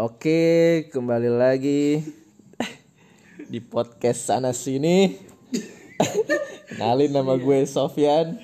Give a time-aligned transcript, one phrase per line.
[0.00, 2.00] Oke, kembali lagi
[3.52, 5.12] di podcast sana sini.
[6.72, 8.40] Kenalin nama gue Sofyan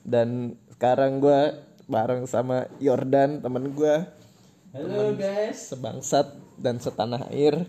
[0.00, 1.60] dan sekarang gue
[1.92, 3.96] bareng sama Yordan temen gue
[4.72, 5.76] Halo guys.
[5.76, 7.68] sebangsat dan setanah air.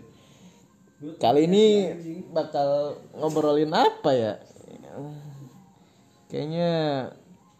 [1.20, 1.92] Kali ini
[2.32, 4.40] bakal ngobrolin apa ya?
[6.32, 6.72] Kayaknya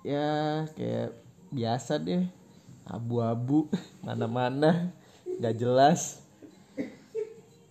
[0.00, 0.28] ya
[0.72, 1.12] kayak
[1.52, 2.24] biasa deh.
[2.88, 3.68] Abu-abu
[4.08, 5.04] mana-mana
[5.36, 6.24] nggak jelas.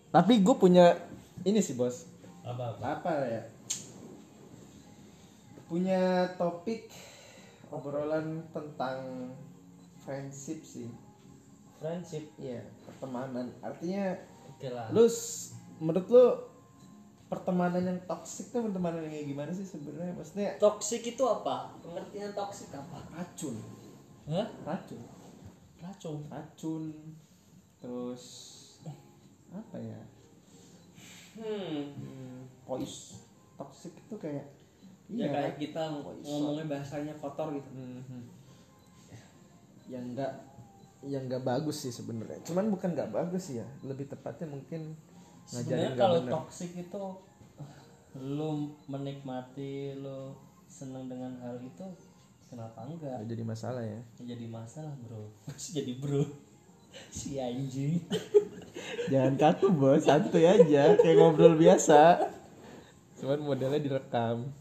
[0.10, 0.96] Tapi gue punya
[1.44, 2.08] ini sih bos.
[2.46, 2.80] Apa?
[2.80, 3.42] Apa ya?
[5.66, 6.88] Punya topik
[7.74, 9.30] obrolan tentang
[10.06, 10.88] friendship sih.
[11.82, 12.30] Friendship.
[12.38, 13.50] Iya, pertemanan.
[13.60, 14.14] Artinya
[14.48, 14.88] Oke lah.
[14.94, 15.04] lu
[15.84, 16.26] menurut lu
[17.26, 21.74] pertemanan yang toksik tuh pertemanan yang kayak gimana sih sebenarnya maksudnya Toxic itu apa?
[21.82, 23.02] Pengertian toxic apa?
[23.12, 23.58] racun
[24.30, 24.48] Hah?
[24.64, 25.02] racun
[25.82, 26.18] Racun.
[26.30, 26.84] racun
[27.86, 28.24] terus
[29.54, 30.02] apa ya
[31.36, 31.92] Hmm.
[31.92, 32.48] hmm,
[33.60, 34.48] toksik itu kayak
[35.12, 35.60] ya kayak kan?
[35.60, 36.24] kita Poison.
[36.24, 37.70] ngomongnya bahasanya kotor gitu.
[37.76, 38.24] Mhm.
[39.86, 40.32] yang enggak
[41.04, 44.96] yang enggak bagus sih sebenarnya cuman bukan enggak bagus ya lebih tepatnya mungkin
[45.46, 47.04] Sebenarnya kalau toxic itu
[48.18, 48.52] lu
[48.88, 50.34] menikmati lu
[50.66, 51.86] seneng dengan hal itu
[52.50, 53.22] kenapa enggak?
[53.22, 55.30] Nggak jadi masalah Ya jadi masalah bro.
[55.78, 56.24] jadi bro.
[57.10, 58.04] Si anjing.
[59.12, 61.00] Jangan kaku bos, santuy aja.
[61.00, 62.32] Kayak ngobrol biasa.
[63.22, 64.52] Cuman modelnya direkam.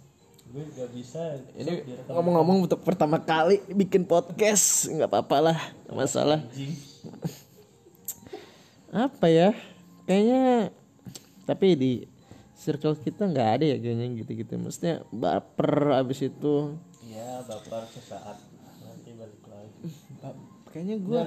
[0.54, 1.34] Gue gak bisa.
[1.58, 5.58] Ini ngomong-ngomong untuk pertama kali bikin podcast nggak apa-apa lah.
[5.90, 6.46] Masalah.
[8.94, 9.50] Apa ya?
[10.06, 10.70] Kayaknya
[11.44, 11.92] Tapi di
[12.56, 14.56] circle kita nggak ada ya kayaknya gitu-gitu.
[14.56, 16.78] Maksudnya baper abis itu.
[17.04, 18.40] Iya, baper sesaat.
[18.80, 19.92] Nanti balik lagi.
[20.24, 20.38] ba-
[20.74, 21.20] Kayaknya gue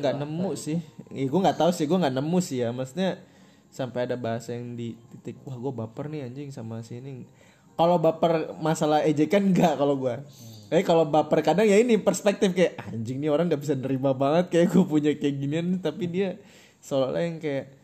[0.00, 0.80] nggak nemu sih.
[1.12, 2.72] Ih, Gue nggak tahu sih gue nggak nemu sih ya.
[2.72, 3.20] Maksudnya
[3.68, 7.26] sampai ada bahasa yang di titik wah gue baper nih anjing sama sini
[7.74, 10.14] kalau baper masalah ejekan enggak kalau gue
[10.70, 14.46] eh kalau baper kadang ya ini perspektif kayak anjing nih orang nggak bisa nerima banget
[14.54, 16.38] kayak gue punya kayak ginian tapi dia
[16.78, 17.74] seolah yang kayak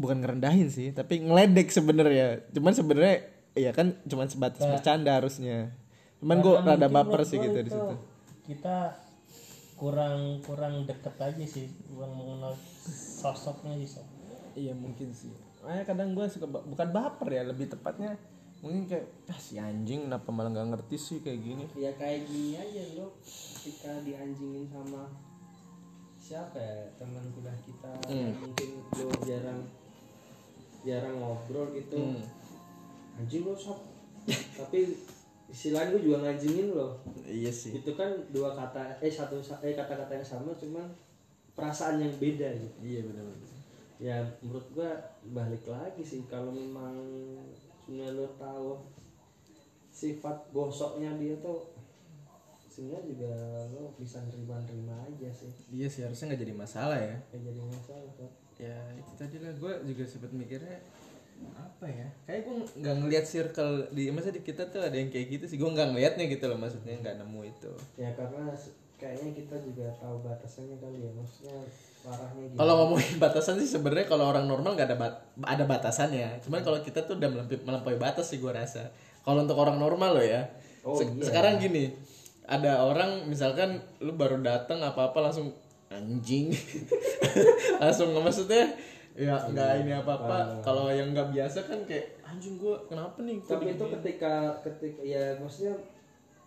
[0.00, 2.44] bukan ngerendahin sih tapi ngeledek sebenarnya.
[2.52, 3.16] Cuman sebenarnya
[3.56, 5.72] ya kan cuman sebatas bercanda harusnya.
[6.20, 7.96] Cuman gue rada baper sih gitu di itu situ.
[8.48, 8.96] Kita
[9.80, 12.52] kurang kurang deket aja sih, kurang mengenal
[13.16, 14.04] sosoknya sih.
[14.52, 15.32] Iya mungkin sih.
[15.64, 18.20] Makanya kadang gue suka bukan baper ya, lebih tepatnya
[18.60, 21.64] mungkin kayak ah si anjing kenapa malah nggak ngerti sih kayak gini.
[21.80, 25.08] ya kayak gini aja lo ketika dianjingin sama
[26.20, 28.68] siapa ya teman kuliah kita yang mungkin
[29.00, 29.60] lo jarang
[30.84, 32.20] jarang ngobrol gitu Hmm.
[33.16, 33.80] anjing lo sob
[34.60, 34.92] tapi
[35.50, 37.74] istilahnya gue juga nganjingin lo Iya sih.
[37.74, 40.86] itu kan dua kata eh satu eh kata-kata yang sama cuman
[41.52, 43.48] perasaan yang beda gitu Iya benar-benar.
[43.98, 44.90] ya menurut gua
[45.28, 46.96] balik lagi sih kalau memang
[47.84, 48.80] sebenarnya lo tahu
[49.90, 51.74] sifat gosoknya dia tuh
[52.64, 53.32] sebenarnya juga
[53.70, 57.16] lo bisa nerima-nerima aja sih Iya sih harusnya nggak jadi masalah ya.
[57.28, 60.78] ya jadi masalah kan Ya itu tadi lah gue juga sempat mikirnya
[61.52, 62.06] apa ya?
[62.24, 65.56] Kayak gue nggak ngelihat circle di masa di kita tuh ada yang kayak gitu sih.
[65.56, 67.72] Gue nggak ngelihatnya gitu loh maksudnya nggak nemu itu.
[67.96, 68.52] Ya karena
[69.00, 71.10] kayaknya kita juga tahu batasannya kali ya.
[71.16, 71.56] Maksudnya
[72.00, 76.40] parahnya gitu kalau ngomongin batasan sih sebenarnya kalau orang normal nggak ada bat- ada batasannya.
[76.44, 78.92] Cuman kalau kita tuh udah melampaui, melampaui batas sih gue rasa.
[79.24, 80.48] Kalau untuk orang normal loh ya.
[80.80, 81.24] Oh, Se- iya.
[81.28, 81.92] sekarang gini
[82.48, 85.52] ada orang misalkan lu baru datang apa apa langsung
[85.90, 86.50] anjing.
[87.82, 88.74] Langsung maksudnya
[89.20, 93.36] ya nggak ini apa apa kalau yang nggak biasa kan kayak anjing gue kenapa nih?
[93.38, 94.32] Tapi itu diginiin?" ketika
[94.64, 95.76] ketika ya maksudnya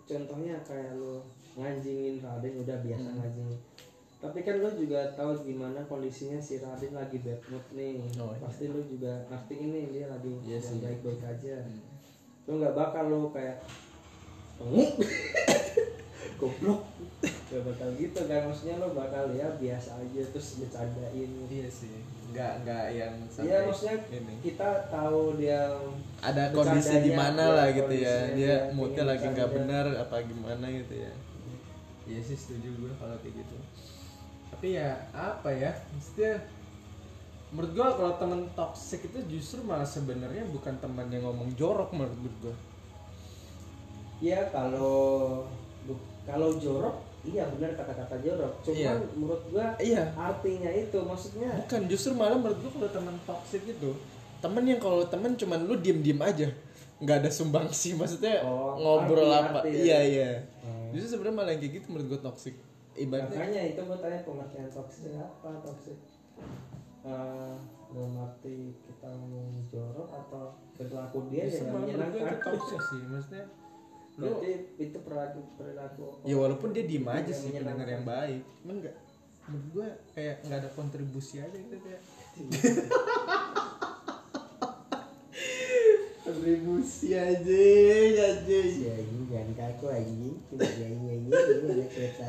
[0.03, 1.21] contohnya kayak lo
[1.53, 3.19] nganjingin Raden udah biasa Hmm.
[3.21, 3.59] nganjingin
[4.17, 7.99] tapi kan lo juga tahu gimana kondisinya si Raden lagi bad mood nih.
[8.17, 8.39] Oh, iya.
[8.39, 10.79] pasti lo juga ngerti ini dia lagi Iya sih.
[10.79, 10.83] Hmm.
[10.83, 11.55] baik baik aja
[12.43, 13.59] lo nggak bakal lo kayak
[16.39, 16.81] goblok.
[17.23, 21.93] Gak bakal gitu kan maksudnya lo bakal ya biasa aja terus bercandain iya sih
[22.33, 24.33] nggak nggak yang Iya maksudnya ini.
[24.41, 25.69] kita tahu dia
[26.25, 28.17] ada kondisi di mana ya, lah gitu ya.
[28.33, 31.13] dia moodnya lagi nggak benar apa gimana gitu ya.
[32.09, 33.55] Iya sih setuju gue kalau kayak gitu.
[34.49, 35.71] Tapi ya apa ya?
[35.93, 36.41] Maksudnya
[37.53, 42.17] menurut gue kalau temen toxic itu justru malah sebenarnya bukan teman yang ngomong jorok menurut
[42.41, 42.55] gue
[44.25, 45.45] Iya kalau
[46.25, 48.53] kalau jorok iya benar kata-kata jorok.
[48.61, 48.91] Cuman Iya.
[49.13, 50.03] menurut gua iya.
[50.13, 53.91] artinya itu maksudnya bukan justru malah menurut gue kalau teman toxic itu
[54.37, 56.47] temen yang kalau temen cuman lu diem diem aja.
[56.99, 59.59] Nggak ada sumbangsi maksudnya Oh, ngobrol arti- apa.
[59.61, 59.79] arti ya.
[59.81, 60.29] iya iya.
[60.59, 60.91] Hmm.
[60.91, 62.55] justru sebenarnya malah yang kayak gitu menurut gue toxic.
[62.93, 65.49] Ibaratnya makanya itu gua tanya pengertian toxic apa?
[65.61, 65.97] Toxic
[67.03, 67.55] eh
[67.89, 70.43] dalam arti kita ngomong jorok atau
[70.73, 72.39] perilaku dia Bisa yang menyenangkan?
[72.41, 73.43] toxic sih maksudnya
[74.13, 78.45] lu berarti itu perilaku perilaku ya walaupun dia diem aja sih pendengar yang baik.
[78.61, 78.95] Cuman enggak
[79.43, 82.01] menurut gue kayak nggak ada kontribusi aja gitu kayak.
[86.23, 87.59] Kontribusi aja
[88.31, 88.59] aja.
[88.63, 90.39] Si anjing jangan kaku anjing.
[90.47, 92.25] Cuma nyanyi nyanyi ini ada kereta.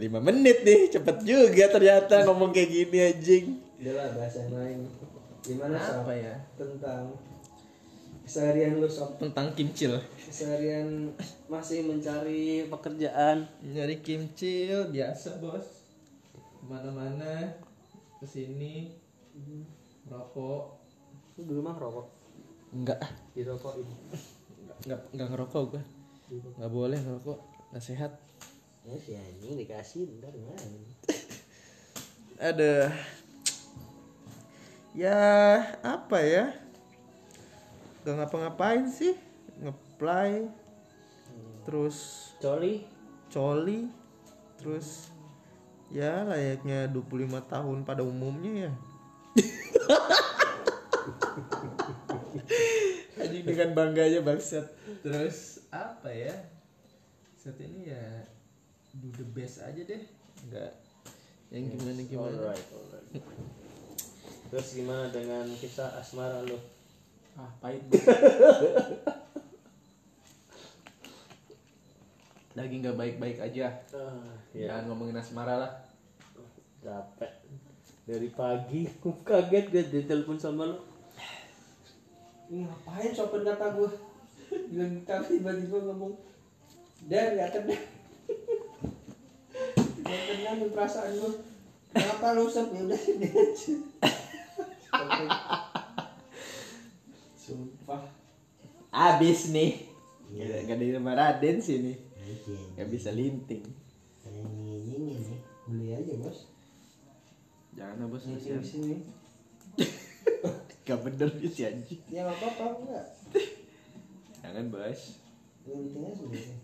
[0.00, 3.44] lima menit nih cepet juga ternyata ngomong kayak gini anjing.
[3.84, 4.88] Udah lah bahasa lain
[5.44, 6.34] gimana apa ya?
[6.56, 7.20] Tentang
[8.30, 9.18] keseharian lu sob.
[9.18, 11.10] Tentang kimcil keseharian
[11.50, 13.50] masih mencari pekerjaan.
[13.58, 15.82] Nyari kimcil biasa bos.
[16.38, 17.58] Ke mana-mana
[18.22, 18.94] ke sini
[20.06, 20.78] merokok
[21.34, 22.06] lu dulu mah rokok
[22.70, 23.02] enggak.
[23.34, 24.22] Dirokokin enggak
[24.86, 25.82] enggak, enggak ngerokok gua.
[26.30, 27.38] Nggak boleh ngerokok
[27.74, 28.14] nggak sehat.
[28.86, 30.86] Ya si anjing dikasih ntar main.
[32.40, 32.94] ada
[34.96, 35.20] ya
[35.84, 36.69] apa ya
[38.04, 39.16] gak ngapa-ngapain sih.
[39.60, 40.48] Ngeplay.
[41.64, 42.84] Terus coli?
[43.30, 43.86] coli.
[44.58, 45.08] Terus
[45.88, 48.72] ya layaknya 25 tahun pada umumnya ya.
[53.20, 54.68] Anjing dengan bangganya bangsat.
[55.00, 56.34] Terus apa ya?
[57.40, 58.26] Saat ini ya
[59.00, 60.04] do the best aja deh.
[60.50, 60.72] Nggak.
[61.50, 62.36] Yang gimana gimana?
[62.36, 63.08] Alright alright.
[64.50, 66.58] Terus gimana dengan kisah asmara lu
[67.40, 67.80] ah pahit
[72.52, 73.72] lagi nggak baik-baik aja.
[73.96, 75.72] Ah, jangan ngomongin asmara lah.
[76.84, 77.32] Capek.
[78.04, 80.76] Dari pagi aku kaget gue ditelepon sama lu.
[82.52, 83.90] Ih, ngapain sopan kata gue
[84.74, 86.12] bilang tapi tiba-tiba ngomong
[87.08, 87.84] dan gak tenang.
[90.04, 91.32] Gak tenang perasaan gue
[91.94, 93.74] kenapa lu sob ya udah sini aja
[98.90, 99.90] abis nih.
[100.30, 101.96] Gak, gak ada nama Raden sih nih
[102.30, 102.74] Ya si anjing.
[102.78, 103.64] gak bisa linting.
[104.86, 105.34] Ini.
[105.66, 106.46] beli aja bos.
[107.74, 108.22] Jangan bos.
[108.22, 108.62] Sini kasihan.
[108.62, 108.96] sini
[110.86, 113.06] gak bener nih si anjing ya apa-apa enggak
[114.38, 115.18] jangan bos.
[115.66, 116.56] Linting aja sebenarnya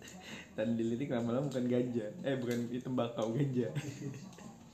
[0.57, 2.07] dan dilitik lama-lama bukan ganja.
[2.25, 3.69] Eh bukan itu tembakau ganja.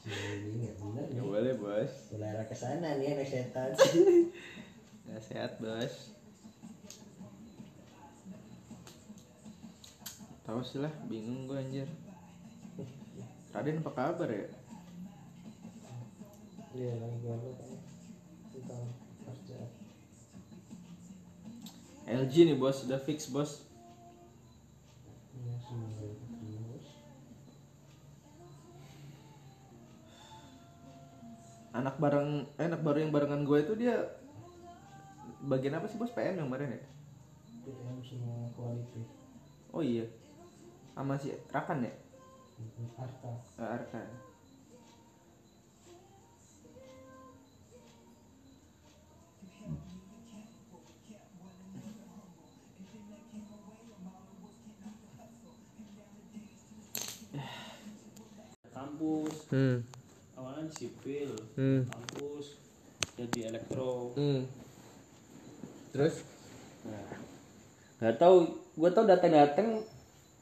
[0.04, 1.20] Bener gak nih.
[1.24, 1.92] boleh bos.
[2.12, 3.72] Ular ke sana nih anak setan.
[5.08, 6.11] gak sehat bos
[10.52, 11.88] tahu sih lah bingung gue anjir.
[13.56, 14.52] Raden apa kabar ya?
[16.76, 17.56] Iya lagi galau
[18.52, 18.84] tentang
[19.24, 19.70] kerjaan
[22.04, 22.84] LG nih bos.
[22.84, 23.64] Udah fix bos.
[25.40, 26.84] Ya terus.
[31.72, 33.96] Anak bareng eh, anak baru yang barengan gue itu dia
[35.48, 36.12] bagian apa sih bos?
[36.12, 36.82] PM yang kemarin ya?
[37.64, 39.22] PM semua quality
[39.72, 40.04] oh iya
[40.92, 41.92] sama si Rakan ya?
[43.00, 43.32] Arta.
[43.58, 44.06] Eh, Arkan
[58.82, 59.34] kampus.
[59.50, 59.76] Hmm.
[60.38, 61.80] Awalnya di sipil hmm.
[61.90, 62.46] kampus
[63.18, 64.16] jadi elektro.
[64.16, 64.46] Hmm.
[65.92, 66.24] Terus?
[66.86, 67.10] Nah.
[68.02, 68.36] Nggak tahu
[68.74, 69.68] gue tau datang datang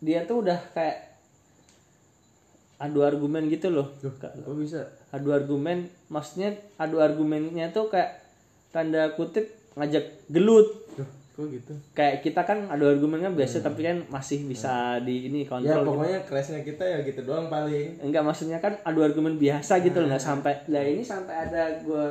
[0.00, 1.12] dia tuh udah kayak
[2.80, 3.92] adu argumen gitu loh.
[4.16, 4.80] Ka- kok bisa?
[5.12, 8.24] Adu argumen maksudnya adu argumennya tuh kayak
[8.72, 10.64] tanda kutip ngajak gelut.
[10.96, 11.04] Duh,
[11.36, 11.72] kok gitu?
[11.92, 15.90] Kayak kita kan adu argumennya biasa tapi kan masih bisa di ini ya kontrol gitu.
[15.92, 18.00] pokoknya kelasnya kita ya gitu doang paling.
[18.00, 22.04] Enggak maksudnya kan adu argumen biasa gitu loh nggak sampai lah ini sampai ada gue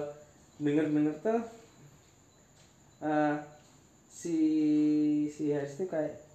[0.61, 1.41] denger denger tuh
[3.01, 3.35] eh,
[4.05, 4.37] si
[5.31, 6.28] si Haris tuh kayak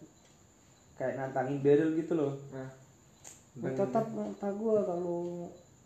[1.04, 2.32] kayak nantangin Beryl gitu loh.
[2.48, 2.68] Nah.
[3.60, 5.18] Lu tetap mata gue kalau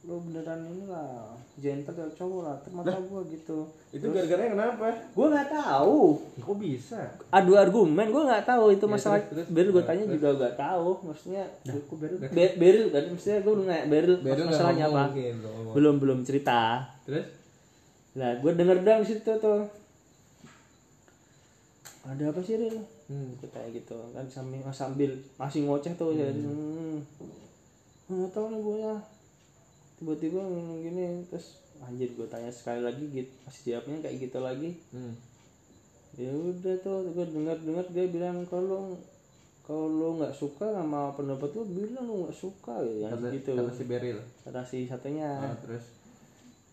[0.06, 3.58] lu beneran ini lah gentle ya cowok lah tetap mata gue gitu.
[3.90, 4.86] Itu gara-garanya kenapa?
[5.10, 5.98] Gue nggak tahu.
[6.38, 7.02] Kok bisa?
[7.34, 9.48] Adu argumen gue nggak tahu itu Ya, masalah terus, terus.
[9.50, 13.84] Beryl gue tanya juga gak tahu maksudnya kok baru Be- Beryl kan maksudnya gue nanya
[13.90, 15.02] Beryl, Beryl nggak masalahnya apa?
[15.10, 16.60] mungkin, nggak belum belum cerita.
[17.02, 17.26] Terus?
[18.14, 19.60] Nah, gue denger dong di situ tuh.
[22.08, 22.78] Ada apa sih, Ril?
[23.12, 23.44] hmm.
[23.52, 26.28] Kayak gitu kan sambil sambil masih ngoceh tuh ya.
[26.32, 27.04] Hmm.
[28.08, 28.94] Nggak tahu nih gue ya.
[30.00, 30.40] Tiba-tiba
[30.80, 35.14] gini terus anjir gue tanya sekali lagi gitu masih jawabnya kayak gitu lagi Hmm.
[36.18, 38.98] ya udah tuh gue dengar dengar dia bilang kalau
[39.62, 43.70] kalau lu nggak suka sama pendapat lu bilang lu nggak suka ya kata, gitu kata
[43.70, 45.86] si Beril kata si satunya Ah, terus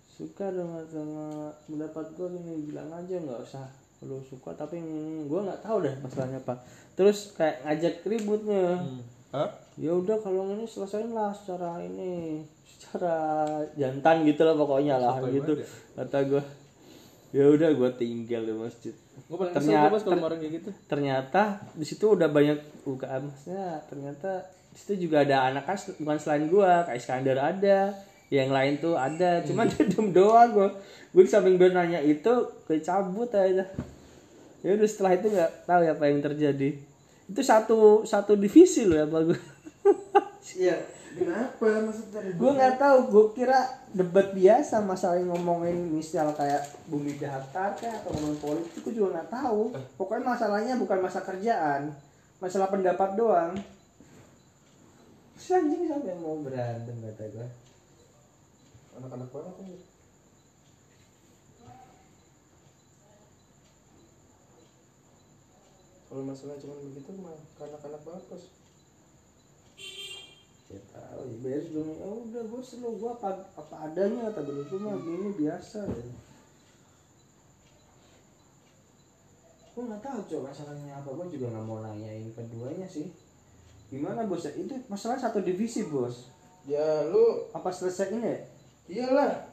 [0.10, 3.70] suka dengan sama pendapat gue gini bilang aja nggak usah
[4.06, 4.78] lu suka tapi
[5.26, 6.56] gue nggak tahu deh masalahnya apa.
[6.94, 8.80] Terus kayak ngajak ributnya.
[9.30, 9.50] Hah?
[9.76, 13.44] ya udah kalau ini selesain lah secara ini secara
[13.76, 15.60] jantan gitu lah pokoknya lah gitu.
[15.92, 16.40] kata gue
[17.36, 18.96] ya udah gue tinggal di masjid.
[19.28, 20.70] Gue paling Ternyata- gua pas kalau orang kayak gitu.
[20.88, 21.42] ternyata
[21.76, 22.56] di situ udah banyak
[22.88, 24.32] bukan maksudnya ternyata
[24.72, 27.80] di situ juga ada anak kan bukan selain gua kayak Iskandar ada
[28.32, 29.44] yang lain tuh ada.
[29.44, 30.70] Cuma dia diem doang gua.
[31.12, 32.32] Gue di samping dia nanya itu
[32.64, 33.68] gue cabut aja
[34.66, 36.70] ya udah setelah itu nggak tahu ya apa yang terjadi.
[37.30, 39.38] Itu satu satu divisi loh ya gue
[40.62, 40.78] iya
[41.14, 43.60] kenapa maksudnya gue nggak tahu gue kira
[43.94, 49.22] debat biasa masalah yang ngomongin misal kayak bumi datar kayak atau ngomongin politik gue juga
[49.22, 49.62] nggak tahu.
[50.02, 51.94] Pokoknya masalahnya bukan masa kerjaan
[52.42, 53.54] masalah pendapat doang.
[55.38, 57.48] Terus anjing sampai mau berantem kata gue
[58.96, 59.56] anak-anak banget
[66.06, 68.46] kalau masalah cuma begitu mah kanak-kanak banget bos
[70.66, 74.66] ya tahu ya beres dong ya udah gue selalu gue apa apa adanya kata gue
[74.66, 76.06] itu mah gini biasa ya.
[79.76, 83.12] Gue nggak tahu coba masalahnya apa gue juga nggak mau nanyain keduanya sih.
[83.92, 84.48] Gimana bos?
[84.48, 86.32] Ya itu masalah satu divisi bos.
[86.66, 88.38] Ya lu apa selesai ini ya?
[88.90, 89.46] iyalah.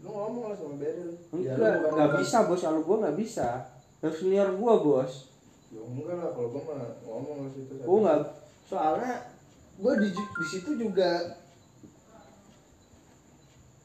[0.00, 2.62] Lu ngomong lah sama Beril ya, enggak bukan nggak bisa bos.
[2.64, 3.48] Kalau gue nggak bisa.
[4.00, 5.28] Harus senior gue bos
[5.68, 8.20] ya enggak lah kalau gua mah ngomong lah situ gue nggak
[8.68, 9.12] soalnya
[9.78, 11.38] gue di di situ juga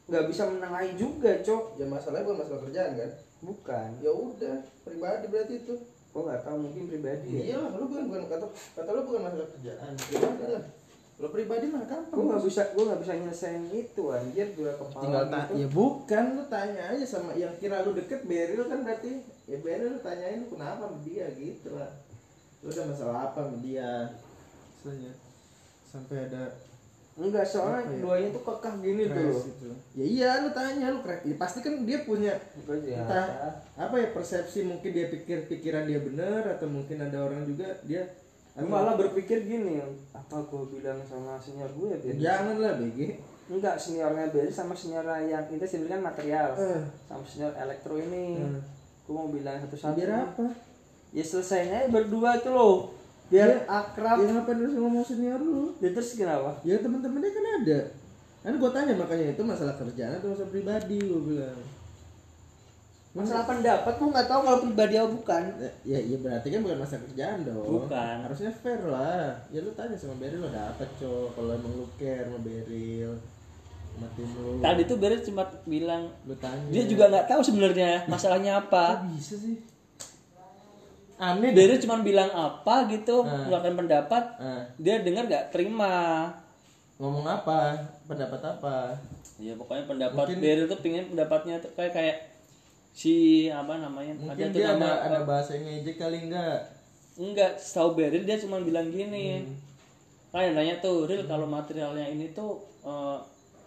[0.04, 1.80] nggak bisa menengahin juga cok.
[1.80, 3.10] Ya masalahnya bukan masalah kerjaan kan?
[3.40, 3.88] Bukan.
[4.04, 5.74] Ya udah pribadi berarti itu.
[6.12, 7.42] Gue nggak tahu mungkin pribadi ya.
[7.56, 9.92] Iya lu bukan bukan kata kata lu bukan masalah kerjaan.
[9.96, 10.64] Pribadi lah
[11.14, 12.16] lu pribadi mah gampang.
[12.20, 15.32] Gue nggak bisa gue nggak bisa nyelesain itu anjir gue kepala tinggal gitu.
[15.32, 19.56] tanya ya bukan lu tanya aja sama yang kira lu deket Beril kan berarti ya
[19.60, 21.92] Beril lu tanyain lu kenapa sama dia gitu lah
[22.60, 23.90] lu udah masalah apa sama dia
[24.80, 25.12] Soalnya
[25.84, 26.42] sampai ada
[27.14, 27.88] enggak soalnya ya?
[27.94, 29.68] keduanya tuh kekeh gini tuh gitu.
[29.94, 32.34] ya iya lu tanya lu crack ya, pasti kan dia punya
[32.82, 33.26] ya, entah
[33.78, 38.02] apa ya persepsi mungkin dia pikir pikiran dia benar atau mungkin ada orang juga dia
[38.54, 39.78] gue malah berpikir gini
[40.10, 42.14] apa gue bilang sama senior gue ya Ben?
[42.18, 42.98] jangan lah BG
[43.46, 46.82] enggak seniornya beda sama senior yang kita sih kan material Eh.
[47.06, 48.58] sama senior elektro ini Hmm.
[49.04, 49.96] Gue mau bilang satu-satu.
[49.96, 50.46] Biar apa?
[51.12, 52.76] Ya selesainya berdua tuh loh.
[53.28, 54.20] Biar Ya, akrab.
[54.20, 55.72] ya ngapain harus ngomong senior lu?
[55.80, 56.56] Ya terus kenapa?
[56.64, 57.80] Ya teman-temannya kan ada.
[58.44, 61.60] Kan gue tanya makanya itu masalah kerjaan atau masalah pribadi gue bilang.
[63.14, 65.42] Masalah pendapat gue nggak tahu kalau pribadi atau bukan.
[65.86, 67.64] Ya ya berarti kan bukan masalah kerjaan dong.
[67.64, 68.16] Bukan.
[68.26, 69.32] harusnya fair lah.
[69.54, 71.38] Ya lu tanya sama Beril lo apa cok.
[71.38, 73.14] Kalau emang lu care sama Beril
[74.60, 76.66] tadi tuh beres cuma bilang lu tanya.
[76.68, 79.56] dia juga nggak tahu sebenarnya masalahnya Kok apa bisa sih?
[81.14, 83.46] Aneh Beres cuma bilang apa gitu Ah.
[83.46, 84.24] mengeluarkan pendapat.
[84.34, 86.26] Ah, dia dengar nggak terima.
[86.96, 87.78] Ngomong apa?
[88.04, 88.98] Pendapat apa?
[89.38, 92.16] Ya pokoknya pendapat Mungkin- Beres tuh pingin pendapatnya tuh kayak kayak
[92.90, 93.14] si
[93.46, 96.66] apa namanya mungkin tuh dia nama ada ada bahasa ngejek kali enggak
[97.16, 99.38] enggak tahu Beres dia cuma bilang gini.
[99.40, 99.54] Hmm.
[100.30, 103.18] kayak nanya tuh real kalau materialnya ini tuh eh,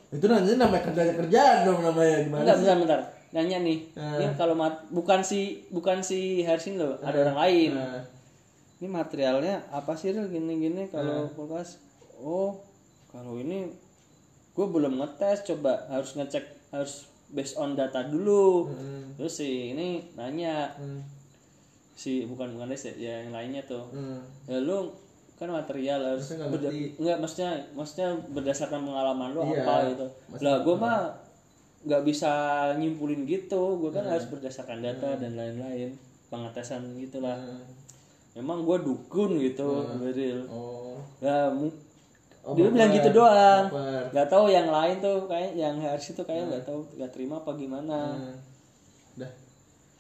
[0.07, 3.01] itu nanti namanya kerja kerjaan dong namanya gimana Enggak, sih bentar, bentar.
[3.27, 3.79] Nanya nih.
[3.93, 4.15] Ah.
[4.15, 7.71] Ini kalau mat- bukan si bukan si Hersin loh, ada orang lain.
[7.75, 7.99] Nah,
[8.77, 11.81] Ini materialnya apa sih Ril gini-gini kalau kulkas?
[12.15, 12.61] Oh,
[13.09, 13.67] kalau ini
[14.53, 18.69] gue belum ngetes, coba harus ngecek harus based on data dulu.
[18.69, 21.01] hmm, Terus si ini nanya hmm,
[21.93, 23.83] si bukan bukan des ya, yang lainnya tuh.
[23.89, 24.21] hmm.
[24.45, 24.93] Ya lu
[25.37, 30.05] kan material harus nggak maksudnya maksudnya berdasarkan pengalaman lu Iya, apa gitu.
[30.41, 30.97] Lah gue mah
[31.85, 32.31] nggak bisa
[32.73, 34.17] nyimpulin gitu, gue kan Hmm.
[34.17, 35.93] harus berdasarkan data dan lain-lain
[36.27, 37.37] pengetesan gitulah.
[37.37, 37.63] Hmm.
[38.33, 40.41] Emang gue dukun gitu, Beril.
[40.47, 40.97] oh
[41.53, 41.85] mu-
[42.41, 43.67] Oh, dia bilang gitu doang.
[43.67, 44.07] baper.
[44.09, 47.51] Gak tahu yang lain tuh kayak yang harus itu kayak nggak tahu nggak terima apa
[47.53, 48.15] gimana.
[48.15, 48.35] Hmm.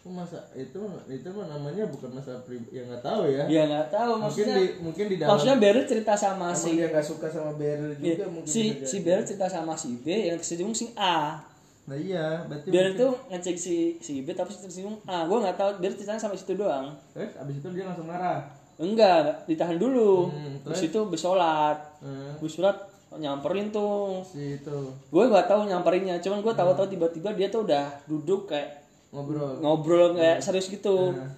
[0.09, 4.11] Masa itu itu mah namanya bukan masalah pribadi ya nggak tahu ya Ya nggak tahu
[4.17, 4.55] mungkin maksudnya.
[4.55, 7.91] di mungkin di dalam Maksudnya Beril cerita sama emang si dia nggak suka sama Beryl
[7.93, 8.97] juga Iya, mungkin si si.
[8.99, 11.41] Beril cerita sama si B yang kesinggung si A.
[11.83, 15.23] nah iya berarti Biar mungkin- itu ngecek si si B tapi si tersinggung A.
[15.23, 16.91] Gue nggak tahu biar ceritanya sampai situ doang.
[17.09, 18.43] terus abis itu dia langsung marah
[18.77, 20.29] Enggak, ditahan dulu.
[20.29, 21.81] Hmm, Terus itu bersolat.
[21.97, 22.77] hmm, Bersolat
[23.11, 24.21] nyamperin tuh.
[24.21, 28.85] si itu Gue nggak tahu nyamperinnya, cuman gue tahu-tahu tiba-tiba dia tuh udah duduk kayak
[29.11, 29.59] ngobrol.
[29.63, 31.15] Ngobrol kayak serius gitu.
[31.15, 31.31] Hmm.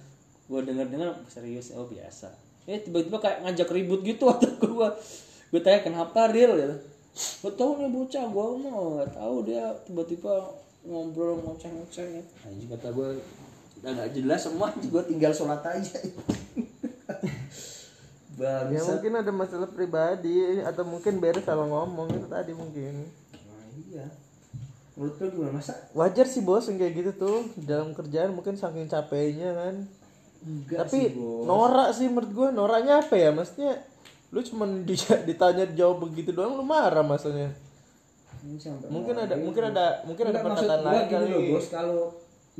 [0.50, 2.30] Gue denger-denger serius, oh biasa.
[2.68, 4.88] eh tiba-tiba kayak ngajak ribut gitu atau gue
[5.50, 6.76] gue tanya kenapa real gitu.
[7.42, 10.34] Gak tau nih bocah gue mau gak tahu dia tiba-tiba
[10.86, 12.22] ngobrol ngoceh-ngoceh.
[12.46, 13.08] Anjing kata gue
[13.80, 15.98] udah gak jelas semua gue tinggal sholat aja.
[18.40, 18.96] Ya Bangsa.
[18.96, 23.04] mungkin ada masalah pribadi atau mungkin beres salah ngomong itu tadi mungkin.
[23.36, 24.08] Nah, iya
[25.00, 25.56] menurut lu gimana?
[25.56, 27.38] Masa wajar sih bos yang kayak gitu tuh.
[27.56, 29.74] Dalam kerjaan mungkin saking capeknya kan.
[30.40, 31.44] Enggak tapi sih, Bos.
[31.44, 33.28] norak sih menurut gue noraknya apa ya?
[33.30, 33.80] Maksudnya
[34.28, 37.48] lu cuman di- ditanya jawab begitu doang lu marah maksudnya.
[38.40, 41.28] Mungkin mau ada mungkin ada mungkin ada Enggak, maksud perkataan gua lain kali.
[41.28, 41.66] loh bos.
[41.68, 42.00] Kalau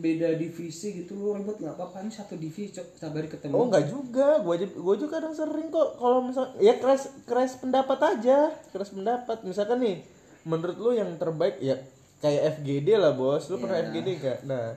[0.01, 2.05] beda divisi gitu lu ribut nggak apa-apa.
[2.05, 2.87] Ini satu divisi cok.
[2.97, 3.53] Sabar ketemu.
[3.53, 4.41] Oh enggak juga.
[4.41, 5.89] Gue aja gue juga kadang sering kok.
[5.97, 8.49] Kalau misal ya keras keras pendapat aja.
[8.73, 9.41] Keras pendapat.
[9.45, 9.97] Misalkan nih
[10.41, 11.77] menurut lu yang terbaik ya
[12.21, 13.49] kayak FGD lah bos.
[13.49, 13.89] Lu pernah Iya.
[13.89, 14.77] FGD gak nah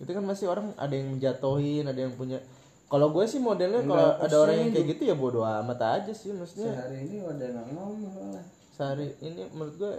[0.00, 2.40] itu kan masih orang ada yang menjatohin ada yang punya.
[2.86, 6.32] Kalau gue sih modelnya kalau ada orang yang kayak gitu ya bodo amat aja sih
[6.32, 6.72] maksudnya.
[6.72, 9.92] Sehari ini ada nggak ngomong lah sehari ini menurut gue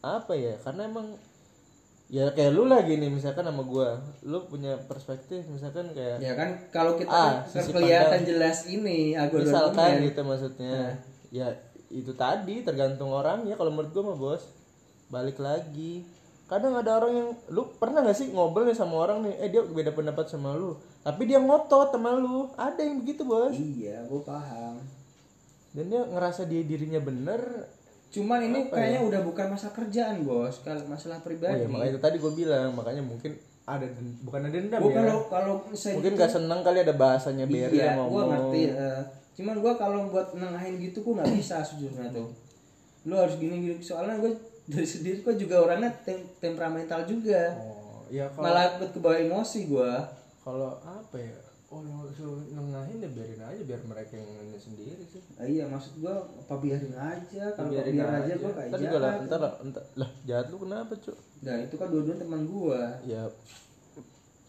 [0.00, 0.58] apa ya?
[0.58, 1.14] Karena emang
[2.10, 3.88] ya kayak lu lah gini misalkan sama gue.
[4.26, 8.26] Lu punya perspektif misalkan kayak ya kan kalau kita Ah, kan kelihatan pandang.
[8.26, 10.98] jelas ini aku misalkan gitu maksudnya.
[11.30, 11.48] Ya
[11.88, 14.42] itu tadi tergantung orang ya kalau menurut gue mah bos
[15.06, 16.02] balik lagi
[16.54, 19.34] kadang ada orang yang lu pernah gak sih ngobrol nih sama orang nih?
[19.42, 20.78] Eh dia beda pendapat sama lu.
[21.02, 22.46] Tapi dia ngotot sama lu.
[22.54, 23.50] Ada yang begitu bos.
[23.58, 24.78] Iya gue paham.
[25.74, 27.66] Dan dia ngerasa dia dirinya bener.
[28.14, 30.62] Cuman ini kayaknya udah bukan masalah kerjaan bos.
[30.62, 31.66] Kalau masalah oh pribadi.
[31.66, 32.70] ya makanya itu tadi gue bilang.
[32.78, 33.34] Makanya mungkin
[33.64, 33.88] ada
[34.20, 34.96] bukan ada dendam Gua ya.
[35.00, 38.28] kalau kalau mungkin gak seneng kali ada bahasanya Berry iya, ngomong.
[38.28, 38.62] ngerti.
[38.76, 39.02] eh.
[39.34, 42.28] cuman gua kalau buat nengahin gitu gua nggak bisa sejujurnya tuh.
[43.08, 47.52] Lu harus gini gini soalnya gua dari sendiri gua juga orangnya tem- temperamental juga.
[47.54, 49.92] oh ya kalau Malah ikut kebawa emosi gua.
[50.40, 51.36] kalau apa ya
[51.68, 55.98] oh suruh nengahin ya biarin aja biar mereka yang nanya sendiri sih Ah, iya maksud
[55.98, 59.26] gua apa biarin aja kalau biarin biar aja, gua kayak ntar juga lah jahat.
[59.26, 62.80] ntar lah ntar lah jahat lu kenapa cuk Nah, itu kan dua-duanya teman gua.
[63.04, 63.22] ya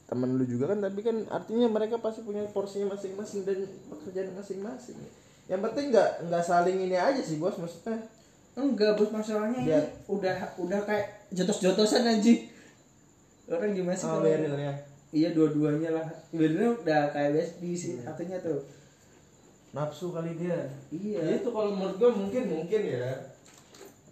[0.06, 3.58] temen lu juga kan tapi kan artinya mereka pasti punya porsinya masing-masing dan
[3.90, 4.98] pekerjaan masing-masing
[5.46, 8.06] yang penting nggak nggak saling ini aja sih bos maksudnya
[8.56, 9.76] Enggak, bos masalahnya ini
[10.08, 12.48] udah udah kayak jotos-jotosan anjing.
[13.52, 14.74] Orang gimana sih oh, kalau Beril ya
[15.16, 16.08] Iya dua-duanya lah.
[16.32, 18.64] Sebenarnya udah kayak best di sini satunya tuh.
[19.76, 21.20] nafsu kali dia Iya.
[21.20, 23.12] Ya itu kalau menurut gue mungkin mungkin ya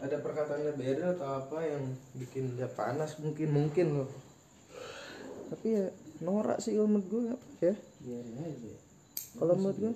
[0.03, 1.83] ada perkataannya Beril atau apa yang
[2.19, 4.11] bikin dia panas mungkin mungkin loh
[5.47, 5.85] tapi ya
[6.19, 8.73] norak sih kalau menurut gue apa ya Biarin aja.
[9.39, 9.93] kalau menurut gue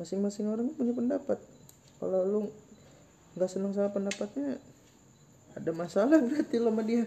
[0.00, 1.36] masing-masing orang punya pendapat
[2.00, 2.40] kalau lu
[3.32, 4.60] nggak seneng sama pendapatnya
[5.56, 7.04] ada masalah berarti lo sama dia.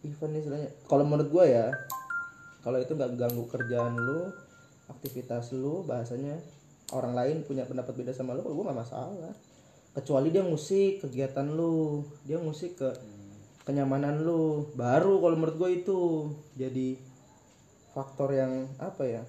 [0.00, 1.68] Ivan istilahnya kalau menurut gue ya
[2.64, 4.32] kalau itu nggak ganggu kerjaan lu
[4.88, 6.40] aktivitas lu bahasanya
[6.96, 9.32] orang lain punya pendapat beda sama lu kalau gue nggak masalah.
[9.90, 12.88] Kecuali dia musik kegiatan lu dia musik ke
[13.68, 14.72] kenyamanan lu.
[14.72, 16.00] Baru kalau menurut gue itu
[16.56, 16.96] jadi
[17.92, 19.22] faktor yang apa ya?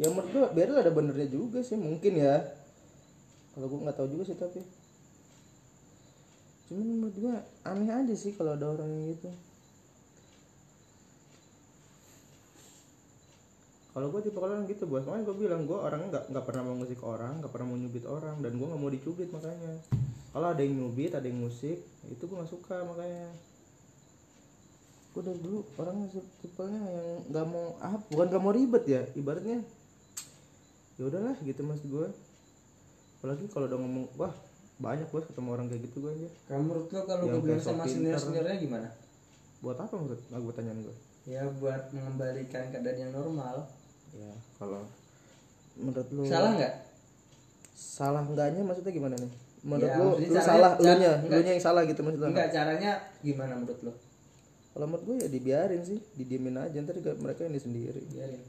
[0.00, 2.59] Ya menurut gue Beril ada benernya juga sih mungkin ya
[3.60, 4.64] kalau gue nggak tahu juga sih tapi.
[6.72, 7.34] Cuman menurut gue
[7.68, 9.28] aneh aja sih kalau ada orang yang gitu.
[13.92, 15.04] Kalau gue tipe orang gitu bos.
[15.04, 18.04] Makanya gue bilang gue orangnya nggak nggak pernah mau musik orang nggak pernah mau nyubit
[18.08, 19.76] orang dan gue nggak mau dicubit makanya.
[20.32, 23.28] Kalau ada yang nyubit ada yang musik itu gue nggak suka makanya.
[25.12, 29.60] Gue dari dulu orangnya tipenya yang nggak mau ah bukan nggak mau ribet ya ibaratnya.
[30.96, 32.29] Ya udahlah gitu mas gue
[33.20, 34.32] apalagi kalau udah ngomong wah
[34.78, 37.84] banyak bos ketemu orang kayak gitu gue aja Kalau menurut lo kalau gue bilang sama
[37.84, 38.88] senior seniornya gimana?
[39.60, 43.68] buat apa menurut nggak gue tanyain gue Ya buat mengembalikan keadaan yang normal.
[44.10, 44.88] ya kalau
[45.76, 46.74] menurut lu Salah nggak?
[47.72, 51.50] salah enggaknya maksudnya gimana nih menurut Ya, lu, lu caranya- salah lu nya lu nya
[51.50, 53.92] yang salah gitu maksudnya Enggak caranya gimana menurut lo?
[54.70, 58.40] kalau menurut gue ya dibiarin sih didiemin aja ntar juga mereka ini sendiri Biarin.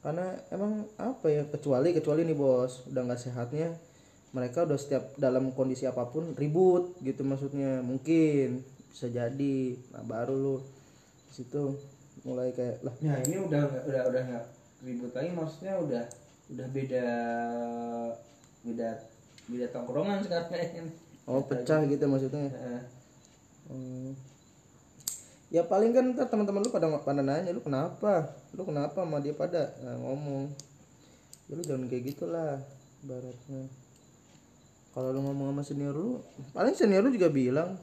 [0.00, 3.76] karena emang apa ya kecuali kecuali nih bos udah nggak sehatnya
[4.36, 8.60] mereka udah setiap dalam kondisi apa pun ribut gitu maksudnya mungkin
[8.92, 9.56] bisa jadi
[9.96, 10.56] nah baru lu
[11.32, 11.80] situ
[12.20, 14.44] mulai kayak lah Nah ini udah udah udah nggak
[14.84, 16.04] ribut lagi maksudnya udah
[16.52, 17.08] udah beda
[18.60, 18.88] beda
[19.46, 20.92] beda tongkrongan sekarang.
[21.24, 22.82] oh pecah gitu maksudnya Heeh.
[23.66, 24.10] Hmm.
[25.46, 28.34] Ya paling kan ntar teman-teman lu pada pada nanya lu kenapa?
[28.52, 30.50] Lu kenapa sama dia pada nah, ngomong.
[31.46, 32.58] Ya lu jangan kayak gitulah
[33.06, 33.70] baratnya.
[34.96, 36.24] Kalau lu ngomong sama senior lu,
[36.56, 37.76] paling senior lu juga bilang,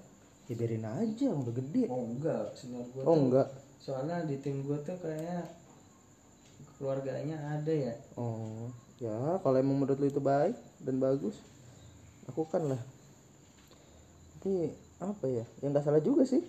[0.49, 1.85] ya biarin aja udah gede.
[1.85, 3.53] Oh enggak, senior gue Oh enggak.
[3.77, 5.45] soalnya di tim gue tuh kayaknya
[6.81, 7.93] keluarganya ada ya.
[8.17, 11.37] Oh ya kalau emang menurut lu itu baik dan bagus
[12.25, 12.81] lakukan lah.
[14.41, 16.41] Tapi apa ya yang nggak salah juga sih.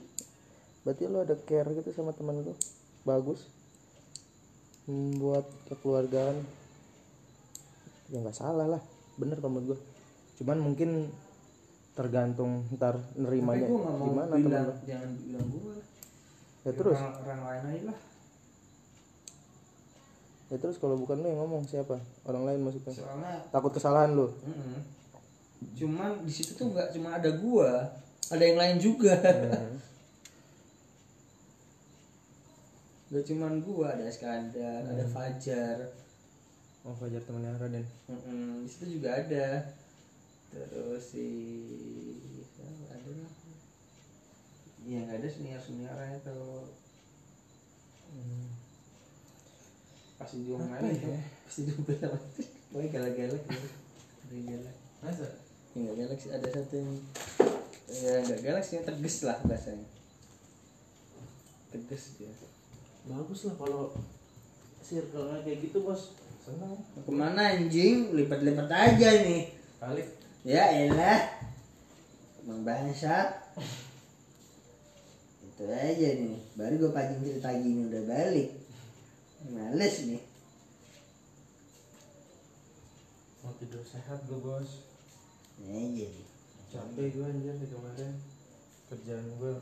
[0.80, 2.56] Berarti lu ada care gitu sama teman lu?
[3.04, 3.52] Bagus?
[4.88, 6.40] Membuat kekeluargaan?
[8.08, 8.82] Ya nggak salah lah
[9.14, 9.93] bener kalau menurut gue
[10.34, 11.14] cuman mungkin
[11.94, 14.74] tergantung ntar nerimanya tapi gimana teman bilang lu.
[14.82, 15.76] jangan bilang gue
[16.64, 16.98] ya terus.
[16.98, 17.98] orang, orang lain aja lah.
[20.52, 21.96] Ya terus kalau bukan lu yang ngomong siapa?
[22.28, 22.92] Orang lain maksudnya.
[22.92, 24.28] Soalnya takut kesalahan lu?
[24.44, 24.80] Mm-mm.
[25.64, 27.88] cuman di situ tuh nggak cuma ada gua
[28.28, 29.16] ada yang lain juga.
[29.16, 29.80] Hmm.
[33.08, 35.78] nggak cuman gua ada Iskandar ada Fajar.
[36.84, 37.84] Oh Fajar temannya Raden.
[38.10, 39.72] Mm-mm, di situ juga ada
[40.54, 41.26] terus si
[42.86, 43.10] ada?
[43.18, 43.32] Lah
[44.84, 46.68] ya nggak ada senior seniornya tuh
[48.14, 48.46] Hmm.
[50.14, 51.18] pasti diomelin tuh.
[51.50, 52.18] Pasti diomelin sama
[52.70, 53.68] Pokoknya galak-galak gitu.
[54.30, 54.76] Galak.
[55.02, 55.26] Masa?
[55.74, 56.30] Ya nggak galak sih.
[56.30, 56.90] Ada satu yang
[57.90, 58.78] ya nggak galak sih.
[58.86, 59.88] Tegas lah bahasanya.
[61.74, 62.30] Tegas dia.
[63.10, 63.98] Bagus lah kalau
[64.78, 66.14] circle kayak gitu bos.
[66.44, 68.14] Senang Mau ke mana anjing?
[68.14, 69.50] Lipat-lipat aja nih
[69.82, 70.02] kali
[70.44, 71.20] ya elah
[72.44, 73.28] bang bangsat.
[75.42, 76.38] Itu aja nih.
[76.54, 78.52] Baru gue pagi cerita gini udah balik.
[79.48, 80.22] Males nih.
[83.40, 84.84] Mau tidur sehat gue bos.
[85.64, 86.34] Aja nih
[86.74, 88.12] capek gue anjir di kemarin.
[88.90, 89.54] Kerjaan gue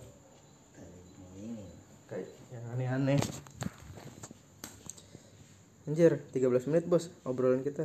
[0.72, 1.00] Tadi
[1.38, 1.66] ini.
[2.10, 3.20] kayak yang aneh-aneh.
[5.88, 7.80] Anjir 13 menit bos obrolan kita